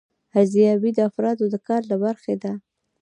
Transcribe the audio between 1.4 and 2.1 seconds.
د کار له